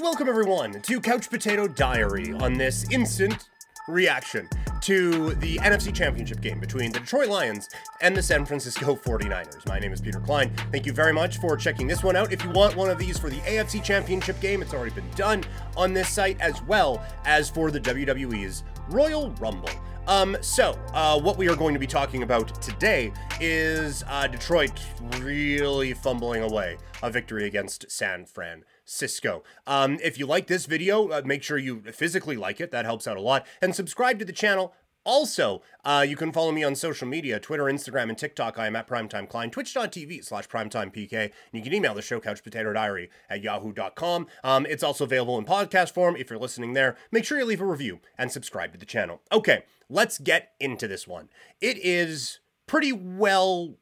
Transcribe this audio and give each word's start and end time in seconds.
Welcome, 0.00 0.28
everyone, 0.28 0.80
to 0.80 1.00
Couch 1.00 1.28
Potato 1.28 1.66
Diary 1.66 2.32
on 2.34 2.52
this 2.52 2.88
instant 2.90 3.48
reaction 3.88 4.48
to 4.82 5.34
the 5.34 5.56
NFC 5.56 5.92
Championship 5.92 6.40
game 6.40 6.60
between 6.60 6.92
the 6.92 7.00
Detroit 7.00 7.28
Lions 7.28 7.68
and 8.00 8.16
the 8.16 8.22
San 8.22 8.46
Francisco 8.46 8.94
49ers. 8.94 9.66
My 9.66 9.80
name 9.80 9.92
is 9.92 10.00
Peter 10.00 10.20
Klein. 10.20 10.52
Thank 10.70 10.86
you 10.86 10.92
very 10.92 11.12
much 11.12 11.38
for 11.38 11.56
checking 11.56 11.88
this 11.88 12.04
one 12.04 12.14
out. 12.14 12.32
If 12.32 12.44
you 12.44 12.50
want 12.50 12.76
one 12.76 12.90
of 12.90 12.98
these 12.98 13.18
for 13.18 13.28
the 13.28 13.38
AFC 13.38 13.82
Championship 13.82 14.40
game, 14.40 14.62
it's 14.62 14.72
already 14.72 14.94
been 14.94 15.10
done 15.16 15.42
on 15.76 15.92
this 15.94 16.08
site 16.08 16.40
as 16.40 16.62
well 16.62 17.04
as 17.24 17.50
for 17.50 17.72
the 17.72 17.80
WWE's 17.80 18.62
Royal 18.90 19.30
Rumble. 19.32 19.70
Um, 20.08 20.38
so, 20.40 20.70
uh, 20.94 21.20
what 21.20 21.36
we 21.36 21.50
are 21.50 21.54
going 21.54 21.74
to 21.74 21.78
be 21.78 21.86
talking 21.86 22.22
about 22.22 22.62
today 22.62 23.12
is 23.42 24.02
uh, 24.08 24.26
Detroit 24.26 24.72
really 25.18 25.92
fumbling 25.92 26.42
away 26.42 26.78
a 27.02 27.10
victory 27.10 27.46
against 27.46 27.90
San 27.90 28.24
Francisco. 28.24 29.44
Um, 29.66 29.98
if 30.02 30.18
you 30.18 30.24
like 30.24 30.46
this 30.46 30.64
video, 30.64 31.08
uh, 31.08 31.20
make 31.26 31.42
sure 31.42 31.58
you 31.58 31.82
physically 31.92 32.36
like 32.36 32.58
it. 32.58 32.70
That 32.70 32.86
helps 32.86 33.06
out 33.06 33.18
a 33.18 33.20
lot. 33.20 33.46
And 33.60 33.74
subscribe 33.74 34.18
to 34.20 34.24
the 34.24 34.32
channel. 34.32 34.72
Also, 35.08 35.62
uh, 35.86 36.04
you 36.06 36.16
can 36.16 36.30
follow 36.32 36.52
me 36.52 36.62
on 36.62 36.74
social 36.74 37.08
media 37.08 37.40
Twitter, 37.40 37.64
Instagram, 37.64 38.10
and 38.10 38.18
TikTok. 38.18 38.58
I 38.58 38.66
am 38.66 38.76
at 38.76 38.86
Primetime 38.86 39.26
Klein, 39.26 39.50
twitch.tv 39.50 40.22
slash 40.22 40.46
primetimepk. 40.46 41.14
And 41.14 41.32
you 41.50 41.62
can 41.62 41.72
email 41.72 41.94
the 41.94 42.02
show 42.02 42.20
Couch 42.20 42.44
Potato 42.44 42.74
couchpotatodiary 42.74 43.08
at 43.30 43.42
yahoo.com. 43.42 44.26
Um, 44.44 44.66
it's 44.66 44.82
also 44.82 45.04
available 45.04 45.38
in 45.38 45.46
podcast 45.46 45.94
form. 45.94 46.14
If 46.14 46.28
you're 46.28 46.38
listening 46.38 46.74
there, 46.74 46.94
make 47.10 47.24
sure 47.24 47.38
you 47.38 47.46
leave 47.46 47.62
a 47.62 47.64
review 47.64 48.00
and 48.18 48.30
subscribe 48.30 48.72
to 48.72 48.78
the 48.78 48.84
channel. 48.84 49.22
Okay, 49.32 49.62
let's 49.88 50.18
get 50.18 50.52
into 50.60 50.86
this 50.86 51.08
one. 51.08 51.30
It 51.58 51.78
is 51.78 52.40
pretty 52.66 52.92
well 52.92 53.76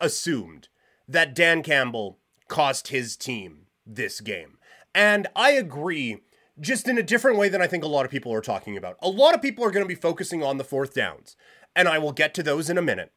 assumed 0.00 0.68
that 1.08 1.34
Dan 1.34 1.64
Campbell 1.64 2.20
cost 2.46 2.86
his 2.86 3.16
team 3.16 3.66
this 3.84 4.20
game. 4.20 4.58
And 4.94 5.26
I 5.34 5.50
agree, 5.50 6.22
just 6.60 6.88
in 6.88 6.98
a 6.98 7.02
different 7.02 7.38
way 7.38 7.48
than 7.48 7.60
I 7.60 7.66
think 7.66 7.84
a 7.84 7.88
lot 7.88 8.04
of 8.04 8.10
people 8.10 8.32
are 8.32 8.40
talking 8.40 8.76
about. 8.76 8.96
A 9.02 9.08
lot 9.08 9.34
of 9.34 9.42
people 9.42 9.64
are 9.64 9.70
going 9.70 9.84
to 9.84 9.88
be 9.88 9.94
focusing 9.94 10.42
on 10.42 10.56
the 10.56 10.64
fourth 10.64 10.94
downs, 10.94 11.36
and 11.74 11.88
I 11.88 11.98
will 11.98 12.12
get 12.12 12.34
to 12.34 12.42
those 12.42 12.70
in 12.70 12.78
a 12.78 12.82
minute. 12.82 13.12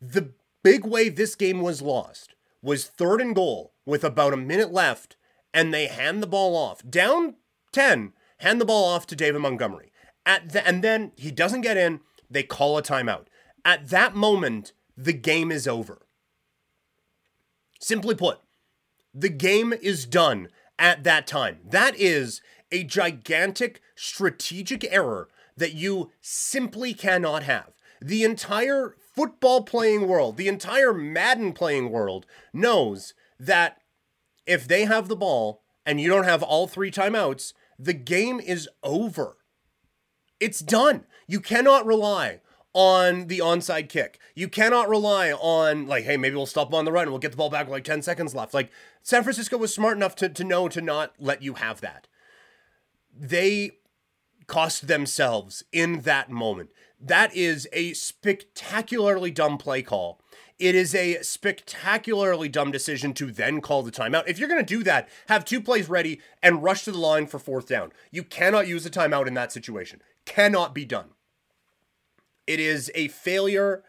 The 0.00 0.32
big 0.62 0.84
way 0.84 1.08
this 1.08 1.34
game 1.34 1.60
was 1.60 1.80
lost 1.82 2.34
was 2.62 2.86
third 2.86 3.20
and 3.20 3.34
goal 3.34 3.72
with 3.84 4.04
about 4.04 4.34
a 4.34 4.38
minute 4.38 4.72
left, 4.72 5.16
and 5.54 5.72
they 5.72 5.86
hand 5.86 6.22
the 6.22 6.26
ball 6.26 6.56
off. 6.56 6.82
Down 6.88 7.36
10, 7.72 8.12
hand 8.38 8.60
the 8.60 8.64
ball 8.64 8.84
off 8.84 9.06
to 9.06 9.16
David 9.16 9.40
Montgomery. 9.40 9.92
At 10.26 10.50
the, 10.50 10.66
and 10.66 10.82
then 10.82 11.12
he 11.16 11.30
doesn't 11.30 11.60
get 11.60 11.76
in, 11.76 12.00
they 12.28 12.42
call 12.42 12.76
a 12.76 12.82
timeout. 12.82 13.26
At 13.64 13.88
that 13.88 14.14
moment, 14.14 14.72
the 14.96 15.12
game 15.12 15.52
is 15.52 15.68
over. 15.68 16.06
Simply 17.80 18.14
put, 18.14 18.40
the 19.14 19.28
game 19.28 19.72
is 19.72 20.06
done 20.06 20.48
at 20.78 21.04
that 21.04 21.26
time. 21.26 21.58
That 21.64 21.94
is 21.96 22.40
a 22.70 22.84
gigantic 22.84 23.80
strategic 23.94 24.84
error 24.92 25.28
that 25.56 25.74
you 25.74 26.10
simply 26.20 26.92
cannot 26.94 27.42
have. 27.44 27.72
The 28.00 28.24
entire 28.24 28.96
football 29.14 29.62
playing 29.62 30.06
world, 30.06 30.36
the 30.36 30.48
entire 30.48 30.92
Madden 30.92 31.52
playing 31.52 31.90
world 31.90 32.26
knows 32.52 33.14
that 33.40 33.78
if 34.46 34.68
they 34.68 34.84
have 34.84 35.08
the 35.08 35.16
ball 35.16 35.62
and 35.84 36.00
you 36.00 36.08
don't 36.08 36.24
have 36.24 36.42
all 36.42 36.66
three 36.66 36.90
timeouts, 36.90 37.54
the 37.78 37.94
game 37.94 38.40
is 38.40 38.68
over. 38.82 39.38
It's 40.38 40.60
done. 40.60 41.06
You 41.26 41.40
cannot 41.40 41.86
rely 41.86 42.40
on 42.74 43.28
the 43.28 43.38
onside 43.38 43.88
kick. 43.88 44.18
You 44.34 44.48
cannot 44.48 44.90
rely 44.90 45.32
on 45.32 45.86
like, 45.86 46.04
hey, 46.04 46.18
maybe 46.18 46.36
we'll 46.36 46.44
stop 46.44 46.74
on 46.74 46.84
the 46.84 46.92
run 46.92 47.04
and 47.04 47.10
we'll 47.10 47.18
get 47.18 47.30
the 47.30 47.36
ball 47.38 47.48
back 47.48 47.66
with 47.66 47.72
like 47.72 47.84
10 47.84 48.02
seconds 48.02 48.34
left. 48.34 48.52
Like 48.52 48.70
San 49.02 49.22
Francisco 49.22 49.56
was 49.56 49.74
smart 49.74 49.96
enough 49.96 50.14
to, 50.16 50.28
to 50.28 50.44
know 50.44 50.68
to 50.68 50.82
not 50.82 51.14
let 51.18 51.40
you 51.40 51.54
have 51.54 51.80
that. 51.80 52.06
They 53.18 53.72
cost 54.46 54.86
themselves 54.86 55.64
in 55.72 56.00
that 56.02 56.30
moment. 56.30 56.70
That 57.00 57.34
is 57.34 57.68
a 57.72 57.92
spectacularly 57.92 59.30
dumb 59.30 59.58
play 59.58 59.82
call. 59.82 60.20
It 60.58 60.74
is 60.74 60.94
a 60.94 61.22
spectacularly 61.22 62.48
dumb 62.48 62.70
decision 62.70 63.12
to 63.14 63.30
then 63.30 63.60
call 63.60 63.82
the 63.82 63.90
timeout. 63.90 64.24
If 64.26 64.38
you're 64.38 64.48
going 64.48 64.64
to 64.64 64.74
do 64.76 64.82
that, 64.84 65.08
have 65.28 65.44
two 65.44 65.60
plays 65.60 65.88
ready 65.88 66.20
and 66.42 66.62
rush 66.62 66.84
to 66.84 66.92
the 66.92 66.98
line 66.98 67.26
for 67.26 67.38
fourth 67.38 67.68
down. 67.68 67.92
You 68.10 68.22
cannot 68.22 68.66
use 68.66 68.86
a 68.86 68.90
timeout 68.90 69.26
in 69.26 69.34
that 69.34 69.52
situation. 69.52 70.00
Cannot 70.24 70.74
be 70.74 70.86
done. 70.86 71.10
It 72.46 72.60
is 72.60 72.90
a 72.94 73.08
failure 73.08 73.82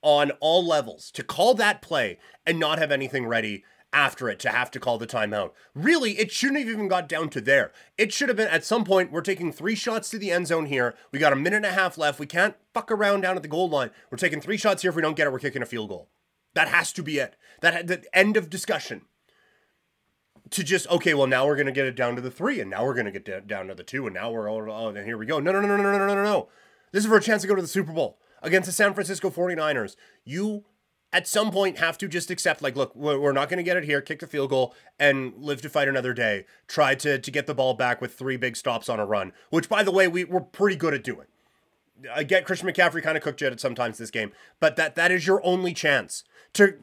on 0.00 0.30
all 0.40 0.64
levels 0.64 1.10
to 1.10 1.22
call 1.22 1.54
that 1.54 1.82
play 1.82 2.18
and 2.46 2.58
not 2.58 2.78
have 2.78 2.92
anything 2.92 3.26
ready 3.26 3.64
after 3.92 4.28
it 4.28 4.38
to 4.40 4.50
have 4.50 4.70
to 4.70 4.80
call 4.80 4.98
the 4.98 5.06
timeout. 5.06 5.52
Really, 5.74 6.18
it 6.18 6.30
shouldn't 6.30 6.58
have 6.58 6.68
even 6.68 6.88
got 6.88 7.08
down 7.08 7.30
to 7.30 7.40
there. 7.40 7.72
It 7.96 8.12
should 8.12 8.28
have 8.28 8.36
been 8.36 8.48
at 8.48 8.64
some 8.64 8.84
point, 8.84 9.10
we're 9.10 9.22
taking 9.22 9.52
three 9.52 9.74
shots 9.74 10.10
to 10.10 10.18
the 10.18 10.30
end 10.30 10.46
zone 10.46 10.66
here. 10.66 10.94
We 11.12 11.18
got 11.18 11.32
a 11.32 11.36
minute 11.36 11.56
and 11.56 11.66
a 11.66 11.72
half 11.72 11.96
left. 11.96 12.20
We 12.20 12.26
can't 12.26 12.56
fuck 12.74 12.90
around 12.90 13.22
down 13.22 13.36
at 13.36 13.42
the 13.42 13.48
goal 13.48 13.68
line. 13.68 13.90
We're 14.10 14.18
taking 14.18 14.40
three 14.40 14.56
shots 14.56 14.82
here. 14.82 14.90
If 14.90 14.96
we 14.96 15.02
don't 15.02 15.16
get 15.16 15.26
it, 15.26 15.32
we're 15.32 15.38
kicking 15.38 15.62
a 15.62 15.66
field 15.66 15.88
goal. 15.88 16.08
That 16.54 16.68
has 16.68 16.92
to 16.94 17.02
be 17.02 17.18
it. 17.18 17.36
That 17.60 17.86
the 17.86 18.04
end 18.16 18.36
of 18.36 18.50
discussion. 18.50 19.02
To 20.50 20.64
just 20.64 20.88
okay, 20.88 21.12
well 21.12 21.26
now 21.26 21.46
we're 21.46 21.56
gonna 21.56 21.72
get 21.72 21.84
it 21.84 21.94
down 21.94 22.16
to 22.16 22.22
the 22.22 22.30
three, 22.30 22.58
and 22.58 22.70
now 22.70 22.84
we're 22.84 22.94
gonna 22.94 23.12
get 23.12 23.46
down 23.46 23.66
to 23.68 23.74
the 23.74 23.82
two, 23.82 24.06
and 24.06 24.14
now 24.14 24.30
we're 24.30 24.50
all 24.50 24.70
oh, 24.70 24.92
then 24.92 25.04
here 25.04 25.18
we 25.18 25.26
go. 25.26 25.40
No, 25.40 25.52
no, 25.52 25.60
no, 25.60 25.76
no, 25.76 25.82
no, 25.82 25.98
no, 25.98 26.06
no, 26.06 26.22
no. 26.22 26.48
This 26.90 27.04
is 27.04 27.08
for 27.08 27.18
a 27.18 27.20
chance 27.20 27.42
to 27.42 27.48
go 27.48 27.54
to 27.54 27.60
the 27.60 27.68
Super 27.68 27.92
Bowl 27.92 28.18
against 28.42 28.66
the 28.66 28.72
San 28.72 28.94
Francisco 28.94 29.28
49ers. 29.28 29.94
You 30.24 30.64
at 31.12 31.26
some 31.26 31.50
point 31.50 31.78
have 31.78 31.96
to 31.98 32.08
just 32.08 32.30
accept 32.30 32.62
like 32.62 32.76
look 32.76 32.94
we're 32.94 33.32
not 33.32 33.48
going 33.48 33.56
to 33.58 33.62
get 33.62 33.76
it 33.76 33.84
here 33.84 34.00
kick 34.00 34.20
the 34.20 34.26
field 34.26 34.50
goal 34.50 34.74
and 34.98 35.32
live 35.38 35.60
to 35.62 35.68
fight 35.68 35.88
another 35.88 36.12
day. 36.12 36.44
Try 36.66 36.94
to 36.96 37.18
to 37.18 37.30
get 37.30 37.46
the 37.46 37.54
ball 37.54 37.74
back 37.74 38.00
with 38.00 38.14
three 38.14 38.36
big 38.36 38.56
stops 38.56 38.88
on 38.88 39.00
a 39.00 39.06
run 39.06 39.32
which 39.50 39.68
by 39.68 39.82
the 39.82 39.92
way 39.92 40.08
we, 40.08 40.24
we're 40.24 40.40
pretty 40.40 40.76
good 40.76 40.94
at 40.94 41.04
doing. 41.04 41.26
I 42.14 42.22
get 42.22 42.44
christian 42.44 42.68
mccaffrey 42.68 43.02
kind 43.02 43.16
of 43.16 43.22
cooked 43.22 43.42
at 43.42 43.52
it 43.52 43.60
sometimes 43.60 43.98
this 43.98 44.10
game 44.10 44.32
but 44.60 44.76
that 44.76 44.94
that 44.94 45.10
is 45.10 45.26
your 45.26 45.44
only 45.44 45.74
chance 45.74 46.24
to 46.54 46.74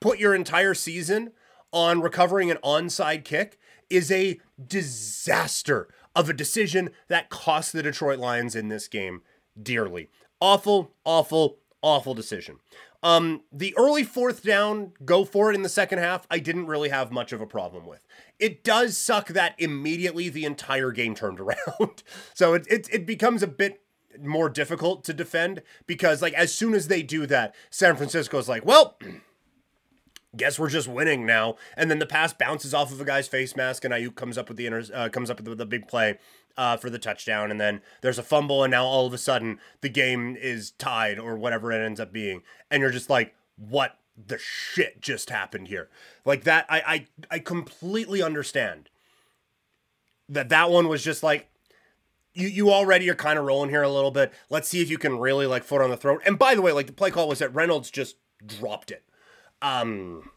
put 0.00 0.18
your 0.18 0.34
entire 0.34 0.74
season 0.74 1.32
on 1.72 2.00
recovering 2.00 2.50
an 2.50 2.58
onside 2.62 3.24
kick 3.24 3.58
is 3.90 4.10
a 4.10 4.40
disaster 4.64 5.88
of 6.14 6.28
a 6.28 6.32
decision 6.32 6.90
that 7.08 7.30
cost 7.30 7.72
the 7.72 7.82
detroit 7.82 8.18
lions 8.18 8.54
in 8.54 8.68
this 8.68 8.88
game 8.88 9.22
dearly. 9.60 10.08
Awful 10.40 10.92
awful 11.04 11.58
awful 11.84 12.14
decision 12.14 12.58
um, 13.04 13.42
the 13.52 13.74
early 13.76 14.02
fourth 14.02 14.42
down, 14.42 14.92
go 15.04 15.26
for 15.26 15.50
it 15.50 15.54
in 15.54 15.60
the 15.60 15.68
second 15.68 15.98
half, 15.98 16.26
I 16.30 16.38
didn't 16.38 16.66
really 16.66 16.88
have 16.88 17.12
much 17.12 17.34
of 17.34 17.42
a 17.42 17.46
problem 17.46 17.84
with. 17.84 18.00
It 18.38 18.64
does 18.64 18.96
suck 18.96 19.28
that 19.28 19.54
immediately 19.58 20.30
the 20.30 20.46
entire 20.46 20.90
game 20.90 21.14
turned 21.14 21.38
around. 21.40 22.02
so 22.32 22.54
it, 22.54 22.66
it, 22.66 22.88
it 22.90 23.06
becomes 23.06 23.42
a 23.42 23.46
bit 23.46 23.82
more 24.22 24.48
difficult 24.48 25.04
to 25.04 25.12
defend 25.12 25.60
because, 25.86 26.22
like, 26.22 26.32
as 26.32 26.54
soon 26.54 26.72
as 26.72 26.88
they 26.88 27.02
do 27.02 27.26
that, 27.26 27.54
San 27.68 27.94
Francisco's 27.94 28.48
like, 28.48 28.64
well, 28.64 28.98
guess 30.36 30.58
we're 30.58 30.70
just 30.70 30.88
winning 30.88 31.26
now. 31.26 31.56
And 31.76 31.90
then 31.90 31.98
the 31.98 32.06
pass 32.06 32.32
bounces 32.32 32.72
off 32.72 32.90
of 32.90 33.02
a 33.02 33.04
guy's 33.04 33.28
face 33.28 33.54
mask, 33.54 33.84
and 33.84 33.92
Aiyuk 33.92 34.14
comes 34.14 34.38
up 34.38 34.48
with 34.48 34.56
the 34.56 34.64
inter- 34.64 34.94
uh, 34.94 35.10
comes 35.10 35.28
up 35.28 35.42
with 35.42 35.58
the 35.58 35.66
big 35.66 35.88
play 35.88 36.18
uh, 36.56 36.76
for 36.76 36.90
the 36.90 36.98
touchdown, 36.98 37.50
and 37.50 37.60
then 37.60 37.80
there's 38.00 38.18
a 38.18 38.22
fumble, 38.22 38.62
and 38.62 38.70
now 38.70 38.84
all 38.84 39.06
of 39.06 39.12
a 39.12 39.18
sudden 39.18 39.58
the 39.80 39.88
game 39.88 40.36
is 40.36 40.72
tied 40.72 41.18
or 41.18 41.36
whatever 41.36 41.72
it 41.72 41.84
ends 41.84 42.00
up 42.00 42.12
being, 42.12 42.42
and 42.70 42.80
you're 42.80 42.90
just 42.90 43.10
like, 43.10 43.34
what 43.56 43.98
the 44.16 44.38
shit 44.38 45.00
just 45.00 45.30
happened 45.30 45.68
here? 45.68 45.88
Like 46.24 46.44
that, 46.44 46.66
I 46.68 46.82
I, 46.86 47.06
I 47.36 47.38
completely 47.40 48.22
understand 48.22 48.90
that 50.28 50.48
that 50.48 50.70
one 50.70 50.88
was 50.88 51.02
just 51.02 51.22
like. 51.22 51.48
You, 52.36 52.48
you 52.48 52.72
already 52.72 53.08
are 53.08 53.14
kind 53.14 53.38
of 53.38 53.44
rolling 53.44 53.70
here 53.70 53.84
a 53.84 53.88
little 53.88 54.10
bit. 54.10 54.32
Let's 54.50 54.68
see 54.68 54.82
if 54.82 54.90
you 54.90 54.98
can 54.98 55.20
really 55.20 55.46
like 55.46 55.62
foot 55.62 55.80
on 55.80 55.90
the 55.90 55.96
throat. 55.96 56.20
And 56.26 56.36
by 56.36 56.56
the 56.56 56.62
way, 56.62 56.72
like 56.72 56.88
the 56.88 56.92
play 56.92 57.12
call 57.12 57.28
was 57.28 57.38
that 57.38 57.54
Reynolds 57.54 57.92
just 57.92 58.16
dropped 58.44 58.90
it. 58.90 59.04
Um, 59.62 60.30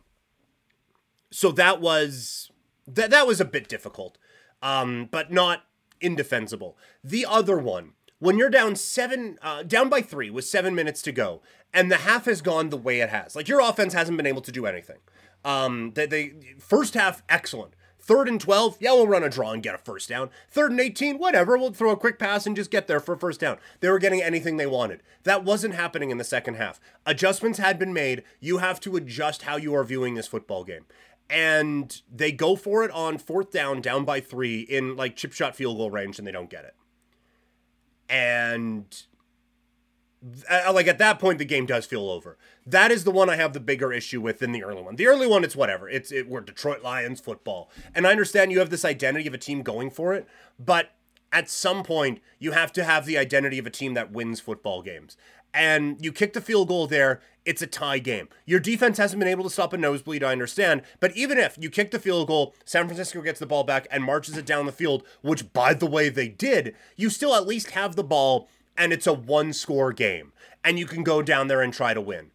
so 1.31 1.51
that 1.51 1.81
was 1.81 2.51
that 2.87 3.09
that 3.09 3.27
was 3.27 3.41
a 3.41 3.45
bit 3.45 3.67
difficult, 3.67 4.17
um, 4.61 5.09
but 5.11 5.31
not 5.31 5.63
indefensible. 6.01 6.77
The 7.03 7.25
other 7.25 7.57
one, 7.57 7.93
when 8.19 8.37
you're 8.37 8.49
down 8.49 8.75
seven, 8.75 9.37
uh, 9.41 9.63
down 9.63 9.89
by 9.89 10.01
three 10.01 10.29
with 10.29 10.45
seven 10.45 10.73
minutes 10.75 11.01
to 11.03 11.11
go, 11.11 11.41
and 11.73 11.91
the 11.91 11.97
half 11.97 12.25
has 12.25 12.41
gone 12.41 12.69
the 12.69 12.77
way 12.77 13.01
it 13.01 13.09
has, 13.09 13.35
like 13.35 13.47
your 13.47 13.61
offense 13.61 13.93
hasn't 13.93 14.17
been 14.17 14.25
able 14.25 14.41
to 14.41 14.51
do 14.51 14.65
anything. 14.65 14.97
Um, 15.45 15.91
they, 15.93 16.05
they 16.05 16.33
first 16.59 16.93
half 16.93 17.23
excellent. 17.29 17.73
Third 17.99 18.29
and 18.29 18.39
12, 18.39 18.77
yeah, 18.79 18.93
we'll 18.93 19.05
run 19.05 19.23
a 19.23 19.29
draw 19.29 19.51
and 19.51 19.61
get 19.61 19.75
a 19.75 19.77
first 19.77 20.07
down. 20.07 20.29
Third 20.49 20.71
and 20.71 20.79
18, 20.79 21.17
whatever, 21.17 21.57
we'll 21.57 21.73
throw 21.73 21.91
a 21.91 21.97
quick 21.97 22.17
pass 22.17 22.47
and 22.47 22.55
just 22.55 22.71
get 22.71 22.87
there 22.87 23.01
for 23.01 23.15
a 23.15 23.17
first 23.17 23.41
down. 23.41 23.57
They 23.81 23.89
were 23.89 23.99
getting 23.99 24.21
anything 24.21 24.55
they 24.55 24.65
wanted. 24.65 25.03
That 25.23 25.43
wasn't 25.43 25.73
happening 25.73 26.09
in 26.09 26.17
the 26.17 26.23
second 26.23 26.55
half. 26.55 26.79
Adjustments 27.05 27.59
had 27.59 27.77
been 27.77 27.91
made. 27.91 28.23
You 28.39 28.59
have 28.59 28.79
to 28.81 28.95
adjust 28.95 29.41
how 29.41 29.57
you 29.57 29.75
are 29.75 29.83
viewing 29.83 30.15
this 30.15 30.27
football 30.27 30.63
game 30.63 30.85
and 31.29 32.01
they 32.13 32.31
go 32.31 32.55
for 32.55 32.83
it 32.83 32.91
on 32.91 33.17
fourth 33.17 33.51
down, 33.51 33.81
down 33.81 34.05
by 34.05 34.19
three 34.19 34.61
in 34.61 34.95
like 34.95 35.15
chip 35.15 35.33
shot 35.33 35.55
field 35.55 35.77
goal 35.77 35.91
range, 35.91 36.17
and 36.17 36.27
they 36.27 36.31
don't 36.31 36.49
get 36.49 36.65
it. 36.65 36.75
And 38.09 38.85
uh, 40.49 40.71
like 40.73 40.87
at 40.87 40.97
that 40.97 41.19
point 41.19 41.37
the 41.37 41.45
game 41.45 41.65
does 41.65 41.85
feel 41.85 42.09
over. 42.09 42.37
That 42.65 42.91
is 42.91 43.03
the 43.03 43.11
one 43.11 43.29
I 43.29 43.35
have 43.35 43.53
the 43.53 43.59
bigger 43.59 43.91
issue 43.93 44.21
with 44.21 44.39
than 44.39 44.51
the 44.51 44.63
early 44.63 44.81
one. 44.81 44.95
The 44.95 45.07
early 45.07 45.27
one 45.27 45.43
it's 45.43 45.55
whatever. 45.55 45.89
It's 45.89 46.11
it, 46.11 46.27
we're 46.27 46.41
Detroit 46.41 46.81
Lions 46.83 47.19
football. 47.19 47.69
And 47.93 48.07
I 48.07 48.11
understand 48.11 48.51
you 48.51 48.59
have 48.59 48.69
this 48.69 48.85
identity 48.85 49.27
of 49.27 49.33
a 49.33 49.37
team 49.37 49.61
going 49.61 49.89
for 49.89 50.13
it, 50.13 50.27
but 50.57 50.91
at 51.31 51.49
some 51.49 51.83
point 51.83 52.21
you 52.39 52.53
have 52.53 52.71
to 52.73 52.83
have 52.83 53.05
the 53.05 53.17
identity 53.17 53.59
of 53.59 53.67
a 53.67 53.71
team 53.71 53.93
that 53.93 54.11
wins 54.11 54.39
football 54.39 54.81
games. 54.81 55.17
And 55.53 55.97
you 56.03 56.11
kick 56.11 56.33
the 56.33 56.41
field 56.41 56.67
goal 56.67 56.87
there, 56.87 57.21
it's 57.45 57.61
a 57.61 57.67
tie 57.67 57.99
game. 57.99 58.27
Your 58.45 58.59
defense 58.59 58.97
hasn't 58.97 59.19
been 59.19 59.29
able 59.29 59.45
to 59.45 59.49
stop 59.49 59.73
a 59.73 59.77
nosebleed, 59.77 60.23
I 60.23 60.33
understand. 60.33 60.81
But 60.99 61.15
even 61.15 61.37
if 61.37 61.57
you 61.59 61.69
kick 61.69 61.91
the 61.91 61.99
field 61.99 62.27
goal, 62.27 62.53
San 62.65 62.85
Francisco 62.85 63.21
gets 63.21 63.39
the 63.39 63.45
ball 63.45 63.63
back 63.63 63.87
and 63.89 64.03
marches 64.03 64.37
it 64.37 64.45
down 64.45 64.65
the 64.65 64.71
field, 64.71 65.03
which 65.21 65.53
by 65.53 65.73
the 65.73 65.85
way 65.85 66.09
they 66.09 66.27
did, 66.27 66.75
you 66.95 67.09
still 67.09 67.33
at 67.33 67.47
least 67.47 67.71
have 67.71 67.95
the 67.95 68.03
ball 68.03 68.49
and 68.77 68.93
it's 68.93 69.07
a 69.07 69.13
one 69.13 69.53
score 69.53 69.93
game. 69.93 70.33
And 70.63 70.77
you 70.77 70.85
can 70.85 71.03
go 71.03 71.21
down 71.21 71.47
there 71.47 71.61
and 71.61 71.73
try 71.73 71.93
to 71.93 72.01
win. 72.01 72.31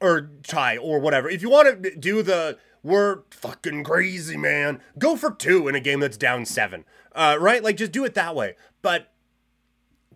Or 0.00 0.30
tie 0.42 0.76
or 0.76 0.98
whatever. 0.98 1.30
If 1.30 1.42
you 1.42 1.50
want 1.50 1.82
to 1.82 1.96
do 1.96 2.22
the 2.22 2.58
we're 2.82 3.20
fucking 3.30 3.84
crazy, 3.84 4.36
man. 4.36 4.80
Go 4.98 5.16
for 5.16 5.30
two 5.30 5.68
in 5.68 5.74
a 5.74 5.80
game 5.80 6.00
that's 6.00 6.16
down 6.16 6.44
seven. 6.44 6.84
Uh, 7.14 7.36
right? 7.40 7.62
Like 7.62 7.76
just 7.76 7.92
do 7.92 8.04
it 8.04 8.14
that 8.14 8.34
way. 8.34 8.56
But 8.82 9.11